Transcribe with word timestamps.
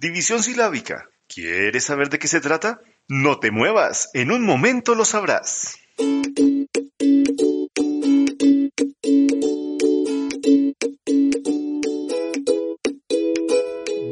División 0.00 0.42
silábica. 0.42 1.10
¿Quieres 1.28 1.84
saber 1.84 2.08
de 2.08 2.18
qué 2.18 2.26
se 2.26 2.40
trata? 2.40 2.80
No 3.06 3.38
te 3.38 3.50
muevas, 3.50 4.08
en 4.14 4.30
un 4.30 4.42
momento 4.42 4.94
lo 4.94 5.04
sabrás. 5.04 5.76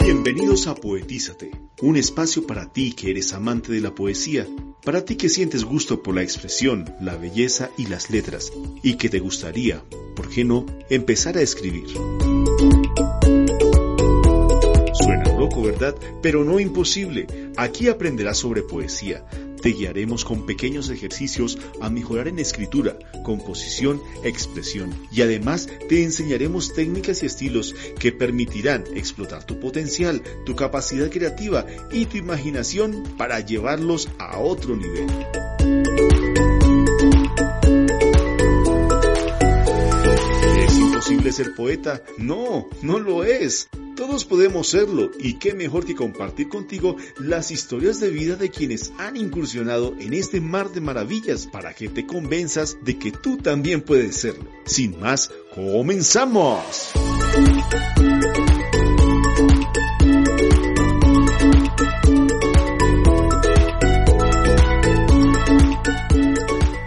Bienvenidos 0.04 0.66
a 0.66 0.74
Poetízate, 0.74 1.52
un 1.80 1.96
espacio 1.96 2.46
para 2.46 2.70
ti 2.70 2.92
que 2.92 3.10
eres 3.10 3.32
amante 3.32 3.72
de 3.72 3.80
la 3.80 3.94
poesía, 3.94 4.46
para 4.84 5.06
ti 5.06 5.16
que 5.16 5.30
sientes 5.30 5.64
gusto 5.64 6.02
por 6.02 6.14
la 6.14 6.22
expresión, 6.22 6.94
la 7.00 7.16
belleza 7.16 7.70
y 7.78 7.86
las 7.86 8.10
letras, 8.10 8.52
y 8.82 8.98
que 8.98 9.08
te 9.08 9.20
gustaría, 9.20 9.82
¿por 10.14 10.28
qué 10.28 10.44
no?, 10.44 10.66
empezar 10.90 11.38
a 11.38 11.40
escribir. 11.40 11.86
Loco, 15.38 15.62
¿verdad? 15.62 15.94
Pero 16.20 16.42
no 16.42 16.58
imposible. 16.58 17.28
Aquí 17.56 17.86
aprenderás 17.86 18.38
sobre 18.38 18.62
poesía. 18.62 19.24
Te 19.62 19.70
guiaremos 19.70 20.24
con 20.24 20.46
pequeños 20.46 20.90
ejercicios 20.90 21.58
a 21.80 21.90
mejorar 21.90 22.26
en 22.26 22.40
escritura, 22.40 22.96
composición, 23.24 24.00
expresión 24.24 24.92
y 25.12 25.22
además 25.22 25.68
te 25.88 26.02
enseñaremos 26.02 26.74
técnicas 26.74 27.22
y 27.22 27.26
estilos 27.26 27.74
que 27.98 28.12
permitirán 28.12 28.84
explotar 28.94 29.44
tu 29.44 29.60
potencial, 29.60 30.22
tu 30.44 30.56
capacidad 30.56 31.08
creativa 31.10 31.64
y 31.92 32.06
tu 32.06 32.16
imaginación 32.16 33.04
para 33.16 33.40
llevarlos 33.40 34.08
a 34.18 34.38
otro 34.38 34.76
nivel. 34.76 35.06
¿Es 40.64 40.78
imposible 40.78 41.32
ser 41.32 41.54
poeta? 41.54 42.02
No, 42.16 42.68
no 42.82 42.98
lo 42.98 43.22
es. 43.24 43.68
Todos 43.98 44.24
podemos 44.24 44.68
serlo 44.68 45.10
y 45.18 45.40
qué 45.40 45.54
mejor 45.54 45.84
que 45.84 45.96
compartir 45.96 46.48
contigo 46.48 46.94
las 47.18 47.50
historias 47.50 47.98
de 47.98 48.10
vida 48.10 48.36
de 48.36 48.48
quienes 48.48 48.92
han 48.96 49.16
incursionado 49.16 49.92
en 49.98 50.14
este 50.14 50.40
mar 50.40 50.70
de 50.70 50.80
maravillas 50.80 51.48
para 51.48 51.74
que 51.74 51.88
te 51.88 52.06
convenzas 52.06 52.76
de 52.84 52.96
que 52.96 53.10
tú 53.10 53.38
también 53.38 53.80
puedes 53.80 54.14
serlo. 54.14 54.48
Sin 54.66 55.00
más, 55.00 55.32
comenzamos. 55.52 56.92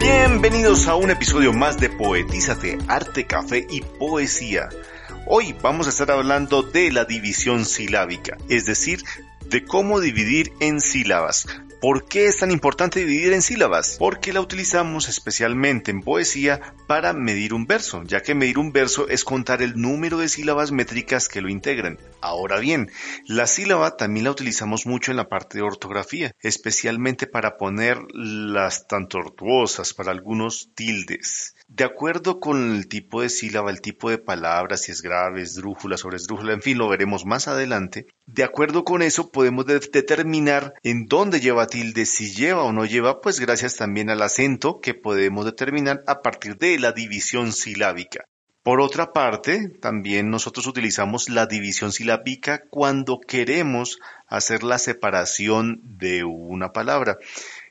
Bienvenidos 0.00 0.86
a 0.86 0.94
un 0.94 1.10
episodio 1.10 1.52
más 1.52 1.78
de 1.78 1.90
Poetízate, 1.90 2.78
Arte, 2.88 3.26
Café 3.26 3.66
y 3.68 3.82
Poesía. 3.82 4.70
Hoy 5.26 5.54
vamos 5.62 5.86
a 5.86 5.90
estar 5.90 6.10
hablando 6.10 6.62
de 6.62 6.90
la 6.90 7.04
división 7.04 7.64
silábica, 7.64 8.36
es 8.48 8.66
decir, 8.66 9.04
de 9.46 9.64
cómo 9.64 10.00
dividir 10.00 10.52
en 10.58 10.80
sílabas. 10.80 11.46
¿Por 11.80 12.06
qué 12.06 12.26
es 12.26 12.38
tan 12.38 12.50
importante 12.50 13.00
dividir 13.00 13.32
en 13.32 13.42
sílabas? 13.42 13.96
Porque 13.98 14.32
la 14.32 14.40
utilizamos 14.40 15.08
especialmente 15.08 15.90
en 15.90 16.00
poesía 16.00 16.74
para 16.86 17.12
medir 17.12 17.54
un 17.54 17.66
verso, 17.66 18.02
ya 18.04 18.20
que 18.22 18.34
medir 18.34 18.58
un 18.58 18.72
verso 18.72 19.08
es 19.08 19.24
contar 19.24 19.62
el 19.62 19.80
número 19.80 20.18
de 20.18 20.28
sílabas 20.28 20.70
métricas 20.70 21.28
que 21.28 21.40
lo 21.40 21.48
integran. 21.48 21.98
Ahora 22.20 22.58
bien, 22.58 22.90
la 23.26 23.46
sílaba 23.46 23.96
también 23.96 24.24
la 24.24 24.30
utilizamos 24.32 24.86
mucho 24.86 25.10
en 25.10 25.16
la 25.16 25.28
parte 25.28 25.58
de 25.58 25.64
ortografía, 25.64 26.32
especialmente 26.40 27.26
para 27.26 27.56
poner 27.56 27.98
las 28.12 28.86
tan 28.86 29.08
tortuosas 29.08 29.94
para 29.94 30.12
algunos 30.12 30.70
tildes. 30.74 31.54
De 31.74 31.84
acuerdo 31.84 32.38
con 32.38 32.76
el 32.76 32.86
tipo 32.86 33.22
de 33.22 33.30
sílaba, 33.30 33.70
el 33.70 33.80
tipo 33.80 34.10
de 34.10 34.18
palabra, 34.18 34.76
si 34.76 34.92
es 34.92 35.00
grave, 35.00 35.40
esdrújula, 35.40 35.96
sobresdrújula, 35.96 36.52
en 36.52 36.60
fin, 36.60 36.76
lo 36.76 36.86
veremos 36.86 37.24
más 37.24 37.48
adelante. 37.48 38.04
De 38.26 38.44
acuerdo 38.44 38.84
con 38.84 39.00
eso 39.00 39.30
podemos 39.30 39.64
determinar 39.64 40.74
en 40.82 41.06
dónde 41.06 41.40
lleva 41.40 41.66
tilde, 41.68 42.04
si 42.04 42.34
lleva 42.34 42.62
o 42.64 42.74
no 42.74 42.84
lleva, 42.84 43.22
pues 43.22 43.40
gracias 43.40 43.76
también 43.76 44.10
al 44.10 44.20
acento 44.20 44.80
que 44.82 44.92
podemos 44.92 45.46
determinar 45.46 46.02
a 46.06 46.20
partir 46.20 46.58
de 46.58 46.78
la 46.78 46.92
división 46.92 47.54
silábica. 47.54 48.26
Por 48.62 48.82
otra 48.82 49.14
parte, 49.14 49.70
también 49.80 50.28
nosotros 50.28 50.66
utilizamos 50.66 51.30
la 51.30 51.46
división 51.46 51.90
silábica 51.90 52.64
cuando 52.68 53.18
queremos 53.18 53.98
hacer 54.26 54.62
la 54.62 54.78
separación 54.78 55.80
de 55.82 56.22
una 56.22 56.72
palabra 56.72 57.16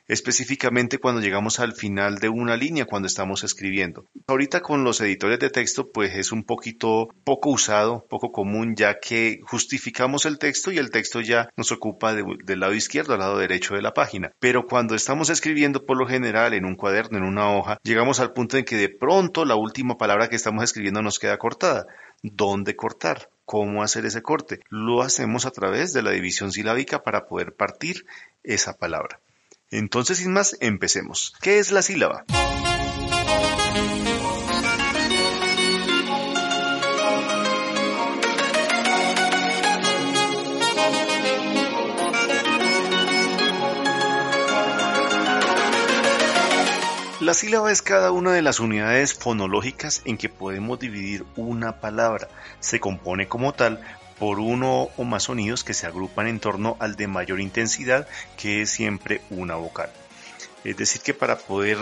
específicamente 0.08 0.98
cuando 0.98 1.20
llegamos 1.20 1.60
al 1.60 1.72
final 1.74 2.16
de 2.16 2.28
una 2.28 2.56
línea 2.56 2.84
cuando 2.84 3.06
estamos 3.06 3.44
escribiendo. 3.44 4.04
Ahorita 4.26 4.60
con 4.60 4.84
los 4.84 5.00
editores 5.00 5.38
de 5.38 5.50
texto 5.50 5.90
pues 5.90 6.14
es 6.14 6.32
un 6.32 6.44
poquito 6.44 7.08
poco 7.24 7.50
usado, 7.50 8.06
poco 8.08 8.32
común 8.32 8.74
ya 8.76 8.98
que 9.00 9.40
justificamos 9.44 10.26
el 10.26 10.38
texto 10.38 10.72
y 10.72 10.78
el 10.78 10.90
texto 10.90 11.20
ya 11.20 11.48
nos 11.56 11.72
ocupa 11.72 12.14
del 12.14 12.60
lado 12.60 12.74
izquierdo 12.74 13.14
al 13.14 13.20
lado 13.20 13.38
derecho 13.38 13.74
de 13.74 13.82
la 13.82 13.94
página. 13.94 14.32
Pero 14.38 14.66
cuando 14.66 14.94
estamos 14.94 15.30
escribiendo 15.30 15.86
por 15.86 15.96
lo 15.96 16.06
general 16.06 16.54
en 16.54 16.64
un 16.64 16.76
cuaderno, 16.76 17.18
en 17.18 17.24
una 17.24 17.50
hoja, 17.50 17.78
llegamos 17.82 18.20
al 18.20 18.32
punto 18.32 18.56
en 18.56 18.64
que 18.64 18.76
de 18.76 18.88
pronto 18.88 19.44
la 19.44 19.56
última 19.56 19.96
palabra 19.96 20.28
que 20.28 20.36
estamos 20.36 20.64
escribiendo 20.64 21.02
nos 21.02 21.18
queda 21.18 21.38
cortada. 21.38 21.86
¿Dónde 22.22 22.76
cortar? 22.76 23.30
¿Cómo 23.44 23.82
hacer 23.82 24.06
ese 24.06 24.22
corte? 24.22 24.60
Lo 24.68 25.02
hacemos 25.02 25.44
a 25.44 25.50
través 25.50 25.92
de 25.92 26.02
la 26.02 26.12
división 26.12 26.52
silábica 26.52 27.02
para 27.02 27.26
poder 27.26 27.54
partir 27.54 28.06
esa 28.44 28.74
palabra. 28.74 29.20
Entonces, 29.72 30.18
sin 30.18 30.34
más, 30.34 30.54
empecemos. 30.60 31.34
¿Qué 31.40 31.58
es 31.58 31.72
la 31.72 31.80
sílaba? 31.80 32.26
La 47.20 47.34
sílaba 47.34 47.72
es 47.72 47.80
cada 47.80 48.10
una 48.10 48.32
de 48.32 48.42
las 48.42 48.60
unidades 48.60 49.14
fonológicas 49.14 50.02
en 50.04 50.18
que 50.18 50.28
podemos 50.28 50.80
dividir 50.80 51.24
una 51.36 51.80
palabra. 51.80 52.28
Se 52.60 52.78
compone 52.78 53.26
como 53.26 53.54
tal 53.54 53.82
por 54.22 54.38
uno 54.38 54.88
o 54.96 55.02
más 55.02 55.24
sonidos 55.24 55.64
que 55.64 55.74
se 55.74 55.88
agrupan 55.88 56.28
en 56.28 56.38
torno 56.38 56.76
al 56.78 56.94
de 56.94 57.08
mayor 57.08 57.40
intensidad, 57.40 58.06
que 58.36 58.62
es 58.62 58.70
siempre 58.70 59.20
una 59.30 59.56
vocal. 59.56 59.90
Es 60.62 60.76
decir, 60.76 61.02
que 61.02 61.12
para 61.12 61.38
poder 61.38 61.76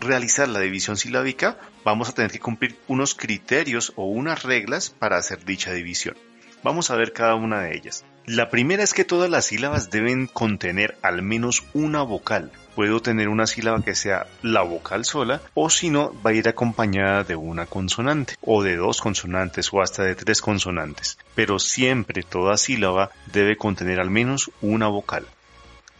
realizar 0.00 0.48
la 0.48 0.58
división 0.58 0.96
silábica 0.96 1.56
vamos 1.84 2.08
a 2.08 2.12
tener 2.12 2.32
que 2.32 2.40
cumplir 2.40 2.76
unos 2.88 3.14
criterios 3.14 3.92
o 3.94 4.06
unas 4.06 4.42
reglas 4.42 4.90
para 4.90 5.18
hacer 5.18 5.44
dicha 5.44 5.72
división. 5.72 6.16
Vamos 6.64 6.90
a 6.90 6.96
ver 6.96 7.12
cada 7.12 7.34
una 7.34 7.60
de 7.60 7.76
ellas. 7.76 8.06
La 8.24 8.48
primera 8.48 8.82
es 8.82 8.94
que 8.94 9.04
todas 9.04 9.28
las 9.28 9.44
sílabas 9.44 9.90
deben 9.90 10.26
contener 10.26 10.96
al 11.02 11.20
menos 11.20 11.62
una 11.74 12.00
vocal. 12.00 12.50
Puedo 12.74 13.02
tener 13.02 13.28
una 13.28 13.46
sílaba 13.46 13.82
que 13.82 13.94
sea 13.94 14.26
la 14.40 14.62
vocal 14.62 15.04
sola 15.04 15.42
o 15.52 15.68
si 15.68 15.90
no 15.90 16.14
va 16.22 16.30
a 16.30 16.32
ir 16.32 16.48
acompañada 16.48 17.22
de 17.22 17.36
una 17.36 17.66
consonante 17.66 18.36
o 18.40 18.62
de 18.62 18.76
dos 18.76 19.02
consonantes 19.02 19.68
o 19.74 19.82
hasta 19.82 20.04
de 20.04 20.14
tres 20.14 20.40
consonantes. 20.40 21.18
Pero 21.34 21.58
siempre 21.58 22.22
toda 22.22 22.56
sílaba 22.56 23.10
debe 23.30 23.58
contener 23.58 24.00
al 24.00 24.08
menos 24.08 24.50
una 24.62 24.88
vocal. 24.88 25.26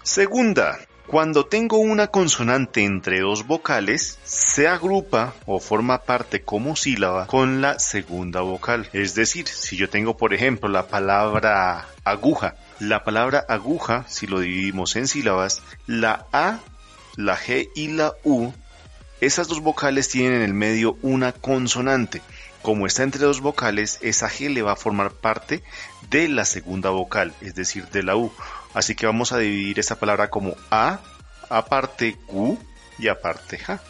Segunda, 0.03 0.79
cuando 1.07 1.47
tengo 1.47 1.79
una 1.79 2.07
consonante 2.09 2.85
entre 2.85 3.21
dos 3.21 3.47
vocales, 3.47 4.19
se 4.25 4.69
agrupa 4.69 5.35
o 5.47 5.61
forma 5.61 6.03
parte 6.03 6.43
como 6.43 6.77
sílaba 6.77 7.27
con 7.27 7.61
la 7.61 7.79
segunda 7.79 8.41
vocal. 8.41 8.89
Es 8.93 9.15
decir, 9.15 9.47
si 9.47 9.77
yo 9.77 9.89
tengo 9.91 10.17
por 10.17 10.33
ejemplo 10.33 10.69
la 10.69 10.87
palabra 10.87 11.87
aguja, 12.05 12.57
la 12.81 13.05
palabra 13.05 13.45
aguja, 13.49 14.05
si 14.09 14.27
lo 14.27 14.41
dividimos 14.41 14.97
en 14.97 15.07
sílabas, 15.07 15.63
la 15.87 16.27
A, 16.33 16.61
la 17.17 17.37
G 17.37 17.69
y 17.75 17.89
la 17.89 18.15
U, 18.25 18.53
esas 19.21 19.49
dos 19.49 19.61
vocales 19.61 20.09
tienen 20.09 20.35
en 20.35 20.43
el 20.43 20.55
medio 20.55 20.99
una 21.03 21.33
consonante. 21.33 22.23
Como 22.63 22.87
está 22.87 23.03
entre 23.03 23.25
dos 23.25 23.41
vocales, 23.41 23.99
esa 24.01 24.29
G 24.29 24.49
le 24.49 24.63
va 24.63 24.73
a 24.73 24.77
formar 24.77 25.13
parte 25.13 25.63
de 26.11 26.29
la 26.29 26.45
segunda 26.45 26.91
vocal, 26.91 27.35
es 27.41 27.55
decir, 27.55 27.87
de 27.89 28.03
la 28.03 28.17
U. 28.17 28.33
Así 28.73 28.95
que 28.95 29.07
vamos 29.07 29.33
a 29.33 29.39
dividir 29.39 29.79
esta 29.79 29.97
palabra 29.97 30.31
como 30.31 30.57
A, 30.71 31.01
aparte 31.51 32.17
Q 32.27 32.59
y 32.99 33.09
aparte 33.09 33.59
J. 33.59 33.83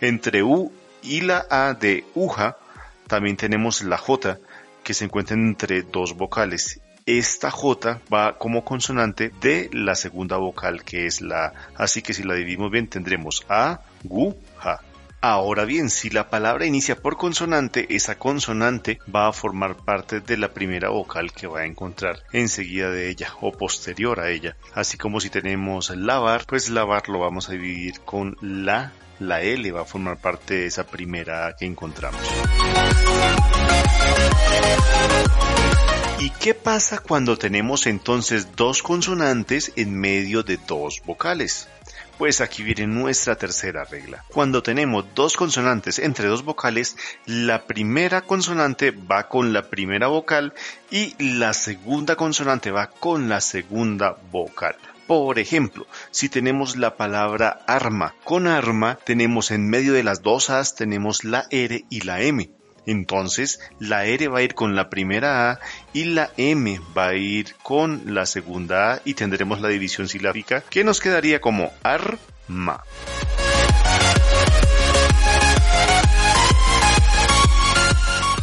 Entre 0.00 0.42
U 0.42 0.72
y 1.02 1.20
la 1.20 1.46
A 1.48 1.74
de 1.74 2.04
UJA 2.14 2.56
también 3.06 3.36
tenemos 3.36 3.82
la 3.82 3.96
J 3.96 4.38
que 4.82 4.94
se 4.94 5.04
encuentra 5.04 5.36
entre 5.36 5.82
dos 5.82 6.16
vocales 6.16 6.80
esta 7.06 7.52
J 7.52 8.00
va 8.12 8.36
como 8.36 8.64
consonante 8.64 9.30
de 9.40 9.70
la 9.72 9.94
segunda 9.94 10.38
vocal 10.38 10.82
que 10.82 11.06
es 11.06 11.20
la 11.20 11.46
A. 11.46 11.52
Así 11.76 12.02
que 12.02 12.12
si 12.12 12.24
la 12.24 12.34
dividimos 12.34 12.70
bien 12.72 12.88
tendremos 12.88 13.46
A, 13.48 13.80
Ahora 15.22 15.64
bien, 15.64 15.90
si 15.90 16.10
la 16.10 16.30
palabra 16.30 16.66
inicia 16.66 16.94
por 16.94 17.16
consonante, 17.16 17.86
esa 17.96 18.16
consonante 18.16 19.00
va 19.12 19.26
a 19.26 19.32
formar 19.32 19.76
parte 19.76 20.20
de 20.20 20.36
la 20.36 20.52
primera 20.52 20.90
vocal 20.90 21.32
que 21.32 21.46
va 21.46 21.60
a 21.60 21.66
encontrar 21.66 22.22
enseguida 22.32 22.90
de 22.90 23.08
ella 23.10 23.32
o 23.40 23.50
posterior 23.50 24.20
a 24.20 24.30
ella. 24.30 24.56
Así 24.74 24.96
como 24.96 25.20
si 25.20 25.30
tenemos 25.30 25.90
lavar, 25.90 26.44
pues 26.46 26.68
lavar 26.68 27.08
lo 27.08 27.18
vamos 27.18 27.48
a 27.48 27.52
dividir 27.52 28.00
con 28.00 28.36
la 28.40 28.92
la 29.18 29.40
L 29.40 29.72
va 29.72 29.80
a 29.80 29.84
formar 29.84 30.18
parte 30.18 30.54
de 30.54 30.66
esa 30.66 30.84
primera 30.84 31.56
que 31.58 31.64
encontramos. 31.64 32.20
¿Y 36.20 36.30
qué 36.30 36.54
pasa 36.54 36.98
cuando 36.98 37.36
tenemos 37.36 37.86
entonces 37.86 38.54
dos 38.56 38.82
consonantes 38.82 39.72
en 39.76 39.98
medio 39.98 40.42
de 40.42 40.58
dos 40.58 41.02
vocales? 41.04 41.68
Pues 42.18 42.40
aquí 42.40 42.62
viene 42.62 42.86
nuestra 42.86 43.36
tercera 43.36 43.84
regla. 43.84 44.24
Cuando 44.28 44.62
tenemos 44.62 45.04
dos 45.14 45.36
consonantes 45.36 45.98
entre 45.98 46.28
dos 46.28 46.44
vocales, 46.44 46.96
la 47.26 47.66
primera 47.66 48.22
consonante 48.22 48.90
va 48.90 49.28
con 49.28 49.52
la 49.52 49.68
primera 49.68 50.06
vocal 50.06 50.54
y 50.90 51.14
la 51.22 51.52
segunda 51.52 52.16
consonante 52.16 52.70
va 52.70 52.88
con 52.88 53.28
la 53.28 53.42
segunda 53.42 54.16
vocal. 54.32 54.76
Por 55.06 55.38
ejemplo, 55.38 55.86
si 56.10 56.28
tenemos 56.28 56.76
la 56.76 56.96
palabra 56.96 57.60
arma, 57.66 58.14
con 58.24 58.46
arma 58.46 58.98
tenemos 59.04 59.50
en 59.50 59.68
medio 59.68 59.92
de 59.92 60.02
las 60.02 60.22
dos 60.22 60.50
A's 60.50 60.74
tenemos 60.74 61.22
la 61.22 61.46
R 61.50 61.84
y 61.90 62.00
la 62.00 62.22
M. 62.22 62.50
Entonces, 62.86 63.60
la 63.80 64.06
R 64.06 64.28
va 64.28 64.38
a 64.38 64.42
ir 64.42 64.54
con 64.54 64.76
la 64.76 64.88
primera 64.88 65.50
A 65.50 65.60
y 65.92 66.04
la 66.04 66.30
M 66.36 66.80
va 66.96 67.08
a 67.08 67.14
ir 67.14 67.54
con 67.62 68.14
la 68.14 68.26
segunda 68.26 68.94
A 68.94 69.00
y 69.04 69.14
tendremos 69.14 69.60
la 69.60 69.68
división 69.68 70.08
silábica 70.08 70.62
que 70.62 70.84
nos 70.84 71.00
quedaría 71.00 71.40
como 71.40 71.72
arma. 71.82 72.84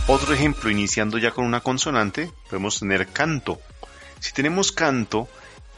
Otro 0.06 0.34
ejemplo, 0.34 0.70
iniciando 0.70 1.18
ya 1.18 1.32
con 1.32 1.46
una 1.46 1.62
consonante, 1.62 2.30
podemos 2.50 2.78
tener 2.78 3.08
canto. 3.08 3.62
Si 4.20 4.34
tenemos 4.34 4.74
canto, 4.74 5.30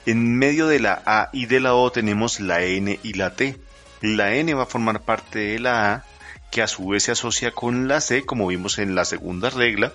en 0.07 0.35
medio 0.37 0.65
de 0.67 0.79
la 0.79 1.01
A 1.05 1.29
y 1.31 1.45
de 1.45 1.59
la 1.59 1.75
O 1.75 1.91
tenemos 1.91 2.39
la 2.39 2.63
N 2.63 2.99
y 3.03 3.13
la 3.13 3.35
T. 3.35 3.57
La 4.01 4.33
N 4.33 4.53
va 4.55 4.63
a 4.63 4.67
formar 4.67 5.01
parte 5.01 5.39
de 5.39 5.59
la 5.59 5.93
A, 5.93 6.05
que 6.55 6.61
a 6.61 6.67
su 6.67 6.87
vez 6.87 7.03
se 7.03 7.11
asocia 7.11 7.51
con 7.51 7.89
la 7.89 7.99
C, 7.99 8.25
como 8.25 8.47
vimos 8.47 8.79
en 8.79 8.95
la 8.95 9.03
segunda 9.03 9.49
regla. 9.49 9.91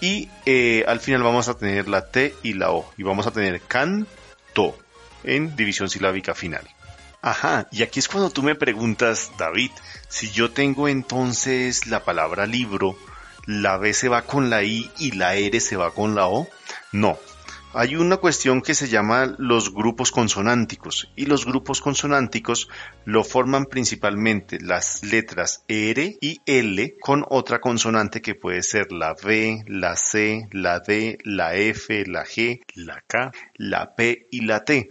Y 0.00 0.30
eh, 0.46 0.82
al 0.88 1.00
final 1.00 1.22
vamos 1.22 1.48
a 1.48 1.58
tener 1.58 1.86
la 1.86 2.06
T 2.06 2.34
y 2.42 2.54
la 2.54 2.70
O. 2.70 2.90
Y 2.96 3.02
vamos 3.02 3.26
a 3.26 3.30
tener 3.30 3.60
canto 3.60 4.78
en 5.22 5.54
división 5.54 5.90
silábica 5.90 6.34
final. 6.34 6.66
Ajá, 7.20 7.68
y 7.70 7.82
aquí 7.82 7.98
es 7.98 8.08
cuando 8.08 8.30
tú 8.30 8.42
me 8.42 8.54
preguntas, 8.54 9.32
David, 9.36 9.70
si 10.08 10.30
yo 10.30 10.50
tengo 10.50 10.88
entonces 10.88 11.86
la 11.86 12.02
palabra 12.04 12.46
libro, 12.46 12.96
la 13.44 13.76
B 13.76 13.92
se 13.92 14.08
va 14.08 14.22
con 14.22 14.48
la 14.48 14.62
I 14.62 14.90
y 14.96 15.10
la 15.10 15.34
R 15.34 15.60
se 15.60 15.76
va 15.76 15.90
con 15.90 16.14
la 16.14 16.26
O. 16.26 16.48
No, 16.90 17.18
hay 17.74 17.96
una 17.96 18.16
cuestión 18.16 18.62
que 18.62 18.74
se 18.74 18.88
llama 18.88 19.34
los 19.38 19.72
grupos 19.72 20.10
consonánticos 20.10 21.10
y 21.16 21.26
los 21.26 21.44
grupos 21.44 21.80
consonánticos 21.80 22.68
lo 23.04 23.24
forman 23.24 23.66
principalmente 23.66 24.58
las 24.60 25.02
letras 25.02 25.64
R 25.68 26.16
y 26.20 26.40
L 26.46 26.96
con 27.00 27.24
otra 27.28 27.60
consonante 27.60 28.22
que 28.22 28.34
puede 28.34 28.62
ser 28.62 28.90
la 28.92 29.14
B, 29.14 29.64
la 29.66 29.96
C, 29.96 30.48
la 30.52 30.80
D, 30.80 31.18
la 31.24 31.54
F, 31.54 32.04
la 32.06 32.24
G, 32.24 32.62
la 32.74 33.02
K, 33.06 33.32
la 33.56 33.94
P 33.94 34.26
y 34.30 34.42
la 34.42 34.64
T. 34.64 34.90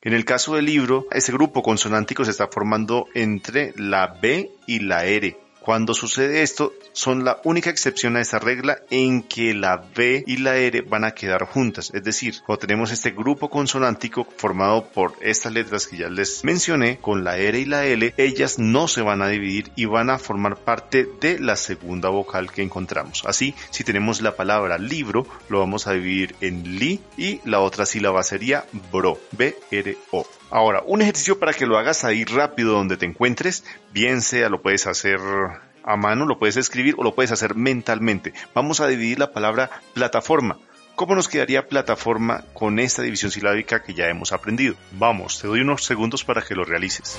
En 0.00 0.12
el 0.12 0.24
caso 0.24 0.54
del 0.54 0.66
libro, 0.66 1.06
ese 1.10 1.32
grupo 1.32 1.62
consonántico 1.62 2.24
se 2.24 2.30
está 2.30 2.48
formando 2.48 3.06
entre 3.14 3.74
la 3.76 4.18
B 4.22 4.50
y 4.66 4.80
la 4.80 5.04
R 5.04 5.45
cuando 5.66 5.94
sucede 5.94 6.42
esto, 6.42 6.72
son 6.92 7.24
la 7.24 7.40
única 7.42 7.70
excepción 7.70 8.16
a 8.16 8.20
esa 8.20 8.38
regla 8.38 8.78
en 8.88 9.24
que 9.24 9.52
la 9.52 9.84
B 9.96 10.22
y 10.24 10.36
la 10.36 10.54
R 10.56 10.82
van 10.82 11.02
a 11.02 11.10
quedar 11.10 11.44
juntas. 11.44 11.90
Es 11.92 12.04
decir, 12.04 12.36
cuando 12.46 12.60
tenemos 12.60 12.92
este 12.92 13.10
grupo 13.10 13.50
consonántico 13.50 14.28
formado 14.36 14.88
por 14.90 15.14
estas 15.20 15.52
letras 15.52 15.88
que 15.88 15.96
ya 15.96 16.08
les 16.08 16.44
mencioné, 16.44 16.98
con 16.98 17.24
la 17.24 17.36
R 17.36 17.58
y 17.58 17.64
la 17.64 17.84
L, 17.84 18.14
ellas 18.16 18.60
no 18.60 18.86
se 18.86 19.02
van 19.02 19.22
a 19.22 19.28
dividir 19.28 19.72
y 19.74 19.86
van 19.86 20.08
a 20.08 20.20
formar 20.20 20.56
parte 20.56 21.08
de 21.20 21.40
la 21.40 21.56
segunda 21.56 22.10
vocal 22.10 22.52
que 22.52 22.62
encontramos. 22.62 23.24
Así, 23.26 23.52
si 23.70 23.82
tenemos 23.82 24.20
la 24.20 24.36
palabra 24.36 24.78
libro, 24.78 25.26
lo 25.48 25.58
vamos 25.58 25.88
a 25.88 25.94
dividir 25.94 26.36
en 26.42 26.78
li 26.78 27.00
y 27.16 27.40
la 27.44 27.58
otra 27.58 27.86
sílaba 27.86 28.22
sería 28.22 28.66
bro, 28.92 29.18
B-R-O. 29.32 30.28
Ahora, 30.48 30.82
un 30.86 31.02
ejercicio 31.02 31.40
para 31.40 31.52
que 31.52 31.66
lo 31.66 31.76
hagas 31.76 32.04
ahí 32.04 32.24
rápido 32.24 32.74
donde 32.74 32.96
te 32.96 33.04
encuentres, 33.04 33.64
bien 33.92 34.22
sea 34.22 34.48
lo 34.48 34.62
puedes 34.62 34.86
hacer 34.86 35.18
a 35.86 35.96
mano, 35.96 36.26
lo 36.26 36.38
puedes 36.38 36.56
escribir 36.56 36.96
o 36.98 37.04
lo 37.04 37.14
puedes 37.14 37.32
hacer 37.32 37.54
mentalmente. 37.54 38.34
Vamos 38.54 38.80
a 38.80 38.88
dividir 38.88 39.20
la 39.20 39.32
palabra 39.32 39.70
plataforma. 39.94 40.58
¿Cómo 40.96 41.14
nos 41.14 41.28
quedaría 41.28 41.68
plataforma 41.68 42.44
con 42.52 42.78
esta 42.78 43.02
división 43.02 43.30
silábica 43.30 43.82
que 43.82 43.94
ya 43.94 44.08
hemos 44.08 44.32
aprendido? 44.32 44.74
Vamos, 44.92 45.40
te 45.40 45.46
doy 45.46 45.60
unos 45.60 45.84
segundos 45.84 46.24
para 46.24 46.42
que 46.42 46.54
lo 46.54 46.64
realices. 46.64 47.16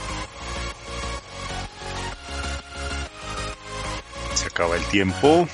Se 4.33 4.47
acaba 4.47 4.75
el 4.75 4.83
tiempo. 4.85 5.47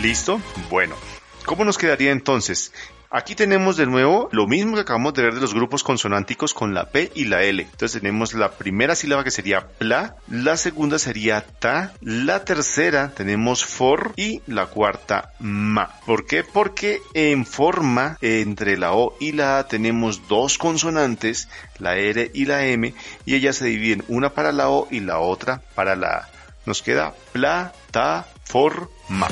¿Listo? 0.00 0.40
Bueno, 0.68 0.96
¿cómo 1.44 1.64
nos 1.64 1.78
quedaría 1.78 2.10
entonces? 2.10 2.72
Aquí 3.12 3.34
tenemos 3.34 3.76
de 3.76 3.86
nuevo 3.86 4.28
lo 4.30 4.46
mismo 4.46 4.76
que 4.76 4.82
acabamos 4.82 5.14
de 5.14 5.24
ver 5.24 5.34
de 5.34 5.40
los 5.40 5.52
grupos 5.52 5.82
consonánticos 5.82 6.54
con 6.54 6.74
la 6.74 6.90
P 6.90 7.10
y 7.12 7.24
la 7.24 7.42
L. 7.42 7.60
Entonces 7.60 8.00
tenemos 8.00 8.34
la 8.34 8.52
primera 8.52 8.94
sílaba 8.94 9.24
que 9.24 9.32
sería 9.32 9.66
pla, 9.66 10.14
la 10.28 10.56
segunda 10.56 10.96
sería 10.96 11.40
ta, 11.40 11.92
la 12.00 12.44
tercera 12.44 13.10
tenemos 13.10 13.64
for 13.64 14.12
y 14.14 14.42
la 14.46 14.66
cuarta 14.66 15.32
ma. 15.40 15.90
¿Por 16.06 16.24
qué? 16.24 16.44
Porque 16.44 17.00
en 17.12 17.46
forma 17.46 18.16
entre 18.20 18.78
la 18.78 18.92
O 18.92 19.16
y 19.18 19.32
la 19.32 19.58
A 19.58 19.66
tenemos 19.66 20.28
dos 20.28 20.56
consonantes, 20.56 21.48
la 21.80 21.96
R 21.96 22.30
y 22.32 22.44
la 22.44 22.64
M, 22.66 22.94
y 23.26 23.34
ellas 23.34 23.56
se 23.56 23.64
dividen 23.64 24.04
una 24.06 24.34
para 24.34 24.52
la 24.52 24.68
O 24.68 24.86
y 24.88 25.00
la 25.00 25.18
otra 25.18 25.62
para 25.74 25.96
la 25.96 26.10
A. 26.10 26.28
Nos 26.64 26.80
queda 26.80 27.12
pla, 27.32 27.72
ta, 27.90 28.28
for, 28.44 28.88
ma. 29.08 29.26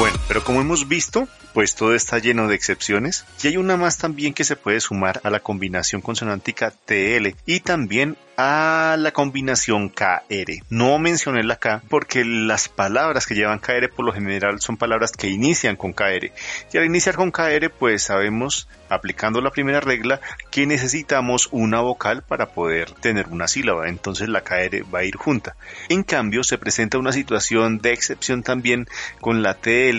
Bueno, 0.00 0.16
pero 0.28 0.42
como 0.42 0.62
hemos 0.62 0.88
visto, 0.88 1.28
pues 1.52 1.74
todo 1.74 1.94
está 1.94 2.18
lleno 2.18 2.48
de 2.48 2.54
excepciones 2.54 3.26
y 3.42 3.48
hay 3.48 3.58
una 3.58 3.76
más 3.76 3.98
también 3.98 4.32
que 4.32 4.44
se 4.44 4.56
puede 4.56 4.80
sumar 4.80 5.20
a 5.24 5.30
la 5.30 5.40
combinación 5.40 6.00
consonántica 6.00 6.70
TL 6.70 7.34
y 7.44 7.60
también 7.60 8.16
a 8.36 8.96
la 8.98 9.12
combinación 9.12 9.90
KR. 9.90 10.62
No 10.70 10.98
mencioné 10.98 11.42
la 11.42 11.56
K 11.56 11.82
porque 11.90 12.24
las 12.24 12.70
palabras 12.70 13.26
que 13.26 13.34
llevan 13.34 13.58
KR 13.58 13.90
por 13.94 14.06
lo 14.06 14.14
general 14.14 14.62
son 14.62 14.78
palabras 14.78 15.12
que 15.12 15.28
inician 15.28 15.76
con 15.76 15.92
KR. 15.92 16.32
Y 16.72 16.78
al 16.78 16.86
iniciar 16.86 17.16
con 17.16 17.30
KR 17.30 17.68
pues 17.78 18.04
sabemos, 18.04 18.66
aplicando 18.88 19.42
la 19.42 19.50
primera 19.50 19.80
regla, 19.80 20.20
que 20.50 20.66
necesitamos 20.66 21.48
una 21.50 21.80
vocal 21.80 22.22
para 22.22 22.46
poder 22.46 22.92
tener 22.92 23.26
una 23.28 23.46
sílaba. 23.46 23.88
Entonces 23.88 24.30
la 24.30 24.40
KR 24.40 24.84
va 24.94 25.00
a 25.00 25.04
ir 25.04 25.16
junta. 25.16 25.56
En 25.90 26.02
cambio 26.02 26.42
se 26.42 26.56
presenta 26.56 26.96
una 26.96 27.12
situación 27.12 27.78
de 27.78 27.92
excepción 27.92 28.42
también 28.42 28.88
con 29.20 29.42
la 29.42 29.54
TL 29.54 29.89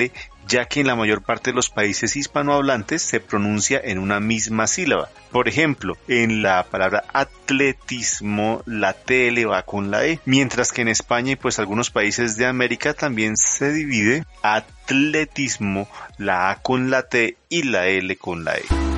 ya 0.47 0.65
que 0.65 0.81
en 0.81 0.87
la 0.87 0.95
mayor 0.95 1.21
parte 1.21 1.51
de 1.51 1.55
los 1.55 1.69
países 1.69 2.15
hispanohablantes 2.15 3.01
se 3.01 3.19
pronuncia 3.19 3.79
en 3.83 3.99
una 3.99 4.19
misma 4.19 4.67
sílaba. 4.67 5.09
Por 5.31 5.47
ejemplo, 5.47 5.97
en 6.07 6.41
la 6.41 6.63
palabra 6.63 7.03
atletismo 7.13 8.61
la 8.65 8.93
T 8.93 9.31
va 9.45 9.63
con 9.63 9.91
la 9.91 10.05
E, 10.05 10.19
mientras 10.25 10.71
que 10.71 10.81
en 10.81 10.89
España 10.89 11.33
y 11.33 11.35
pues 11.35 11.59
algunos 11.59 11.89
países 11.89 12.35
de 12.37 12.45
América 12.45 12.93
también 12.93 13.37
se 13.37 13.71
divide 13.71 14.25
atletismo 14.41 15.87
la 16.17 16.49
A 16.49 16.61
con 16.61 16.89
la 16.89 17.03
T 17.03 17.37
y 17.49 17.63
la 17.63 17.87
L 17.87 18.15
con 18.17 18.43
la 18.43 18.55
E. 18.55 18.90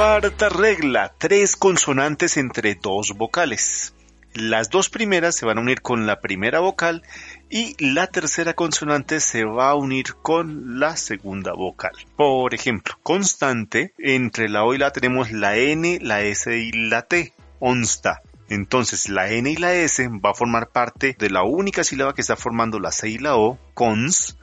Cuarta 0.00 0.48
regla, 0.48 1.12
tres 1.18 1.56
consonantes 1.56 2.38
entre 2.38 2.74
dos 2.74 3.12
vocales. 3.18 3.94
Las 4.32 4.70
dos 4.70 4.88
primeras 4.88 5.36
se 5.36 5.44
van 5.44 5.58
a 5.58 5.60
unir 5.60 5.82
con 5.82 6.06
la 6.06 6.20
primera 6.22 6.60
vocal 6.60 7.02
y 7.50 7.76
la 7.84 8.06
tercera 8.06 8.54
consonante 8.54 9.20
se 9.20 9.44
va 9.44 9.68
a 9.68 9.74
unir 9.74 10.14
con 10.14 10.80
la 10.80 10.96
segunda 10.96 11.52
vocal. 11.52 11.92
Por 12.16 12.54
ejemplo, 12.54 12.94
constante, 13.02 13.92
entre 13.98 14.48
la 14.48 14.64
O 14.64 14.72
y 14.72 14.78
la 14.78 14.90
tenemos 14.90 15.32
la 15.32 15.58
N, 15.58 15.98
la 16.00 16.22
S 16.22 16.56
y 16.56 16.72
la 16.72 17.02
T. 17.02 17.34
Onsta. 17.58 18.22
Entonces 18.48 19.10
la 19.10 19.28
N 19.28 19.50
y 19.50 19.56
la 19.56 19.74
S 19.74 20.08
va 20.08 20.30
a 20.30 20.34
formar 20.34 20.70
parte 20.70 21.14
de 21.18 21.28
la 21.28 21.42
única 21.42 21.84
sílaba 21.84 22.14
que 22.14 22.22
está 22.22 22.36
formando 22.36 22.80
la 22.80 22.90
C 22.90 23.10
y 23.10 23.18
la 23.18 23.36
O, 23.36 23.58
cons, 23.74 24.38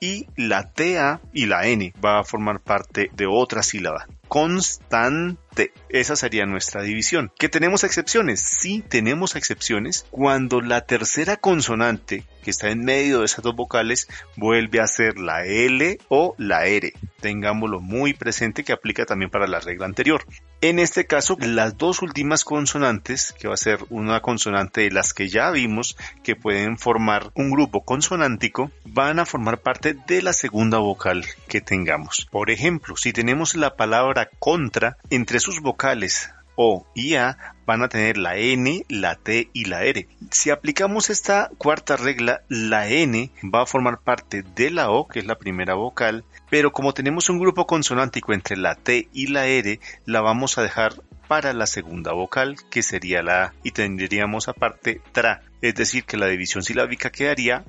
y 0.00 0.26
la 0.36 0.70
TA 0.72 1.20
y 1.32 1.46
la 1.46 1.66
N 1.66 1.92
va 2.04 2.20
a 2.20 2.24
formar 2.24 2.60
parte 2.60 3.10
de 3.14 3.26
otra 3.26 3.62
sílaba. 3.62 4.06
Constante. 4.28 5.72
Esa 5.88 6.16
sería 6.16 6.46
nuestra 6.46 6.82
división. 6.82 7.30
¿Que 7.38 7.48
tenemos 7.48 7.84
excepciones? 7.84 8.40
Sí, 8.40 8.82
tenemos 8.86 9.36
excepciones 9.36 10.06
cuando 10.10 10.60
la 10.60 10.86
tercera 10.86 11.36
consonante 11.36 12.24
que 12.44 12.50
está 12.50 12.70
en 12.70 12.84
medio 12.84 13.20
de 13.20 13.24
esas 13.24 13.42
dos 13.42 13.56
vocales 13.56 14.06
vuelve 14.36 14.80
a 14.80 14.86
ser 14.86 15.18
la 15.18 15.44
L 15.44 15.98
o 16.08 16.34
la 16.36 16.66
R. 16.66 16.92
Tengámoslo 17.20 17.80
muy 17.80 18.12
presente 18.12 18.64
que 18.64 18.72
aplica 18.72 19.06
también 19.06 19.30
para 19.30 19.46
la 19.46 19.60
regla 19.60 19.86
anterior. 19.86 20.24
En 20.60 20.78
este 20.78 21.06
caso, 21.06 21.36
las 21.40 21.78
dos 21.78 22.02
últimas 22.02 22.44
consonantes, 22.44 23.34
que 23.38 23.48
va 23.48 23.54
a 23.54 23.58
ser 23.58 23.80
una 23.88 24.20
consonante 24.20 24.82
de 24.82 24.90
las 24.90 25.14
que 25.14 25.28
ya 25.28 25.50
vimos 25.50 25.96
que 26.22 26.36
pueden 26.36 26.78
formar 26.78 27.30
un 27.34 27.50
grupo 27.50 27.84
consonántico, 27.84 28.70
van 28.84 29.18
a 29.18 29.26
formar 29.26 29.60
parte 29.60 29.96
de 30.06 30.22
la 30.22 30.32
segunda 30.32 30.78
vocal 30.78 31.24
tengamos. 31.60 32.26
Por 32.30 32.50
ejemplo, 32.50 32.96
si 32.96 33.12
tenemos 33.12 33.54
la 33.54 33.76
palabra 33.76 34.28
contra, 34.38 34.96
entre 35.10 35.40
sus 35.40 35.60
vocales 35.60 36.30
o 36.56 36.86
y 36.94 37.14
A 37.14 37.36
van 37.66 37.82
a 37.82 37.88
tener 37.88 38.18
la 38.18 38.36
N, 38.36 38.84
la 38.88 39.16
T 39.16 39.48
y 39.52 39.64
la 39.64 39.84
R. 39.84 40.06
Si 40.30 40.50
aplicamos 40.50 41.10
esta 41.10 41.50
cuarta 41.58 41.96
regla, 41.96 42.42
la 42.48 42.88
N 42.88 43.30
va 43.42 43.62
a 43.62 43.66
formar 43.66 44.00
parte 44.00 44.42
de 44.42 44.70
la 44.70 44.90
O, 44.90 45.08
que 45.08 45.20
es 45.20 45.26
la 45.26 45.38
primera 45.38 45.74
vocal, 45.74 46.24
pero 46.50 46.72
como 46.72 46.92
tenemos 46.92 47.28
un 47.30 47.38
grupo 47.38 47.66
consonántico 47.66 48.32
entre 48.32 48.56
la 48.56 48.74
T 48.74 49.08
y 49.12 49.28
la 49.28 49.46
R, 49.46 49.80
la 50.04 50.20
vamos 50.20 50.58
a 50.58 50.62
dejar 50.62 50.94
para 51.26 51.54
la 51.54 51.66
segunda 51.66 52.12
vocal, 52.12 52.56
que 52.70 52.82
sería 52.82 53.22
la 53.22 53.44
A, 53.44 53.52
y 53.62 53.70
tendríamos 53.70 54.48
aparte 54.48 55.00
tra, 55.12 55.42
es 55.62 55.74
decir, 55.74 56.04
que 56.04 56.18
la 56.18 56.26
división 56.26 56.62
silábica 56.62 57.10
quedaría 57.10 57.64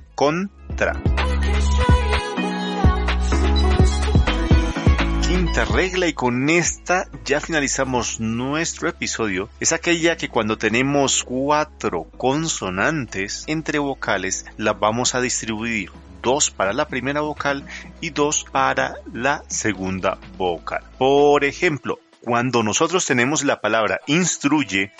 contra. 5.56 5.76
regla 5.76 6.06
y 6.06 6.12
con 6.12 6.48
esta 6.50 7.08
ya 7.24 7.40
finalizamos 7.40 8.20
nuestro 8.20 8.88
episodio 8.88 9.48
es 9.60 9.72
aquella 9.72 10.16
que 10.16 10.28
cuando 10.28 10.58
tenemos 10.58 11.24
cuatro 11.24 12.04
consonantes 12.16 13.44
entre 13.46 13.78
vocales 13.78 14.44
las 14.58 14.78
vamos 14.78 15.14
a 15.14 15.20
distribuir 15.20 15.90
dos 16.22 16.50
para 16.50 16.72
la 16.72 16.88
primera 16.88 17.20
vocal 17.20 17.64
y 18.00 18.10
dos 18.10 18.44
para 18.50 18.96
la 19.12 19.44
segunda 19.48 20.18
vocal. 20.36 20.82
Por 20.98 21.44
ejemplo, 21.44 22.00
cuando 22.20 22.62
nosotros 22.62 23.06
tenemos 23.06 23.44
la 23.44 23.60
palabra 23.60 24.00
instruye, 24.06 24.92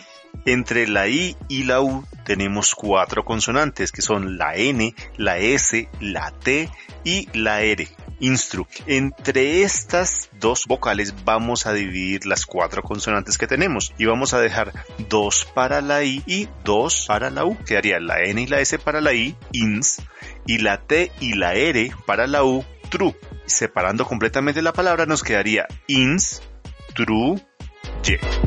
entre 0.44 0.86
la 0.86 1.08
I 1.08 1.36
y 1.48 1.64
la 1.64 1.80
U 1.80 2.04
tenemos 2.24 2.74
cuatro 2.74 3.24
consonantes 3.24 3.92
que 3.92 4.02
son 4.02 4.38
la 4.38 4.54
N, 4.54 4.94
la 5.16 5.38
S, 5.38 5.88
la 6.00 6.30
T 6.30 6.70
y 7.04 7.28
la 7.32 7.62
R 7.62 7.88
instru. 8.20 8.66
Entre 8.86 9.62
estas 9.62 10.30
dos 10.38 10.64
vocales 10.66 11.14
vamos 11.24 11.66
a 11.66 11.72
dividir 11.72 12.26
las 12.26 12.46
cuatro 12.46 12.82
consonantes 12.82 13.38
que 13.38 13.46
tenemos 13.46 13.92
y 13.98 14.06
vamos 14.06 14.34
a 14.34 14.40
dejar 14.40 14.72
dos 15.08 15.46
para 15.54 15.80
la 15.80 16.02
I 16.04 16.22
y 16.26 16.48
dos 16.64 17.06
para 17.06 17.30
la 17.30 17.44
U. 17.44 17.56
Quedaría 17.64 18.00
la 18.00 18.20
N 18.20 18.40
y 18.40 18.46
la 18.46 18.60
S 18.60 18.78
para 18.78 19.00
la 19.00 19.12
I, 19.12 19.36
ins, 19.52 20.02
y 20.46 20.58
la 20.58 20.80
T 20.82 21.12
y 21.20 21.34
la 21.34 21.54
R 21.54 21.92
para 22.06 22.26
la 22.26 22.44
U, 22.44 22.64
true. 22.90 23.16
Separando 23.46 24.04
completamente 24.04 24.62
la 24.62 24.72
palabra 24.72 25.06
nos 25.06 25.22
quedaría 25.22 25.66
ins, 25.86 26.42
true, 26.94 27.40
y. 28.02 28.45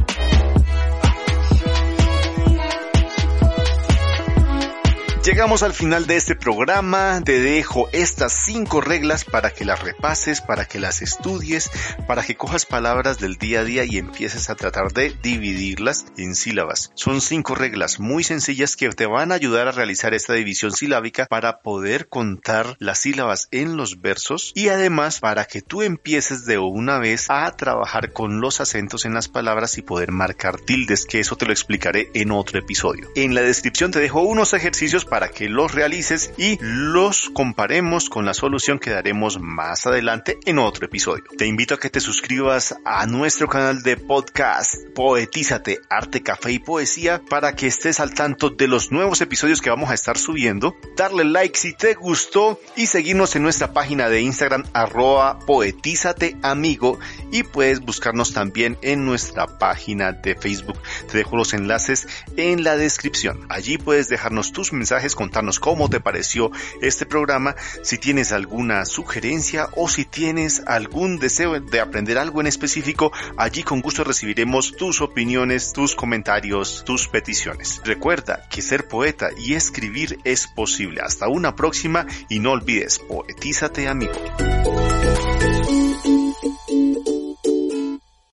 Llegamos 5.30 5.62
al 5.62 5.74
final 5.74 6.08
de 6.08 6.16
este 6.16 6.36
programa, 6.36 7.22
te 7.24 7.40
dejo 7.40 7.88
estas 7.94 8.34
cinco 8.34 8.82
reglas 8.82 9.26
para 9.26 9.52
que 9.52 9.64
las 9.64 9.80
repases, 9.80 10.42
para 10.42 10.66
que 10.66 10.80
las 10.80 11.04
estudies, 11.04 11.70
para 12.08 12.24
que 12.24 12.36
cojas 12.36 12.66
palabras 12.66 13.20
del 13.20 13.36
día 13.36 13.60
a 13.60 13.64
día 13.64 13.86
y 13.86 14.00
empieces 14.00 14.50
a 14.50 14.56
tratar 14.56 14.92
de 14.92 15.16
dividirlas 15.22 16.08
en 16.18 16.34
sílabas. 16.34 16.92
Son 16.96 17.22
cinco 17.22 17.54
reglas 17.54 18.00
muy 18.00 18.24
sencillas 18.24 18.76
que 18.76 18.90
te 18.90 19.06
van 19.06 19.32
a 19.32 19.36
ayudar 19.36 19.68
a 19.68 19.72
realizar 19.72 20.16
esta 20.16 20.34
división 20.34 20.72
silábica 20.72 21.28
para 21.28 21.60
poder 21.60 22.10
contar 22.10 22.76
las 22.80 22.98
sílabas 22.98 23.50
en 23.52 23.78
los 23.78 24.02
versos 24.02 24.52
y 24.56 24.70
además 24.70 25.20
para 25.20 25.46
que 25.46 25.62
tú 25.62 25.84
empieces 25.84 26.48
de 26.48 26.58
una 26.58 26.98
vez 26.98 27.28
a 27.30 27.56
trabajar 27.56 28.14
con 28.14 28.42
los 28.42 28.62
acentos 28.62 29.06
en 29.06 29.14
las 29.14 29.28
palabras 29.28 29.78
y 29.78 29.84
poder 29.84 30.12
marcar 30.12 30.60
tildes, 30.60 31.06
que 31.06 31.20
eso 31.20 31.36
te 31.36 31.46
lo 31.46 31.52
explicaré 31.52 32.10
en 32.16 32.32
otro 32.32 32.58
episodio. 32.58 33.10
En 33.16 33.36
la 33.36 33.42
descripción 33.42 33.92
te 33.92 34.00
dejo 34.00 34.22
unos 34.22 34.56
ejercicios 34.56 35.06
para 35.06 35.19
para 35.20 35.32
que 35.32 35.50
los 35.50 35.74
realices 35.74 36.32
y 36.38 36.58
los 36.62 37.30
comparemos 37.32 38.10
con 38.10 38.26
la 38.26 38.34
solución 38.34 38.80
que 38.80 38.92
daremos 38.92 39.38
más 39.38 39.86
adelante 39.86 40.40
en 40.46 40.60
otro 40.60 40.86
episodio. 40.86 41.26
Te 41.38 41.46
invito 41.46 41.74
a 41.74 41.78
que 41.78 41.90
te 41.90 42.00
suscribas 42.00 42.78
a 42.86 43.06
nuestro 43.06 43.50
canal 43.50 43.84
de 43.84 43.98
podcast 43.98 44.76
Poetízate, 44.96 45.82
Arte, 45.90 46.24
Café 46.24 46.54
y 46.54 46.60
Poesía 46.60 47.22
para 47.30 47.54
que 47.54 47.68
estés 47.68 48.00
al 48.00 48.14
tanto 48.14 48.50
de 48.50 48.70
los 48.70 48.94
nuevos 48.94 49.20
episodios 49.20 49.60
que 49.60 49.70
vamos 49.70 49.90
a 49.90 49.94
estar 49.94 50.18
subiendo. 50.18 50.74
Darle 50.96 51.26
like 51.26 51.60
si 51.60 51.74
te 51.74 51.96
gustó 51.96 52.58
y 52.78 52.86
seguirnos 52.86 53.36
en 53.36 53.44
nuestra 53.44 53.74
página 53.74 54.08
de 54.08 54.22
Instagram 54.22 54.64
arroba 54.72 55.40
poetízate 55.40 56.38
amigo 56.44 56.98
y 57.30 57.44
puedes 57.44 57.82
buscarnos 57.82 58.32
también 58.32 58.78
en 58.84 59.06
nuestra 59.06 59.48
página 59.58 60.14
de 60.14 60.36
Facebook. 60.36 60.80
Te 61.12 61.18
dejo 61.18 61.36
los 61.36 61.54
enlaces 61.54 62.08
en 62.38 62.64
la 62.64 62.78
descripción. 62.78 63.46
Allí 63.50 63.78
puedes 63.78 64.08
dejarnos 64.08 64.54
tus 64.54 64.72
contarnos 65.16 65.60
cómo 65.60 65.90
te 65.90 66.00
pareció 66.00 66.52
este 66.82 67.06
programa, 67.06 67.56
si 67.84 67.98
tienes 67.98 68.32
alguna 68.32 68.86
sugerencia 68.86 69.70
o 69.76 69.88
si 69.90 70.06
tienes 70.06 70.62
algún 70.66 71.20
deseo 71.20 71.60
de 71.60 71.80
aprender 71.80 72.18
algo 72.18 72.42
en 72.42 72.48
específico, 72.48 73.12
allí 73.38 73.64
con 73.64 73.82
gusto 73.82 74.04
recibiremos 74.04 74.76
tus 74.76 75.02
opiniones, 75.02 75.74
tus 75.74 75.96
comentarios, 75.96 76.84
tus 76.86 77.08
peticiones. 77.08 77.82
Recuerda 77.84 78.48
que 78.50 78.62
ser 78.62 78.88
poeta 78.88 79.30
y 79.38 79.54
escribir 79.54 80.20
es 80.24 80.48
posible. 80.48 81.02
Hasta 81.02 81.28
una 81.28 81.56
próxima 81.56 82.06
y 82.30 82.40
no 82.40 82.52
olvides, 82.52 83.00
poetízate 83.00 83.88
amigo. 83.88 84.14